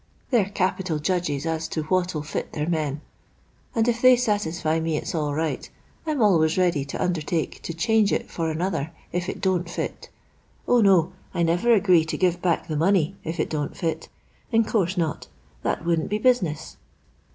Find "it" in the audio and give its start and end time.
8.11-8.31, 9.29-9.41, 13.39-13.51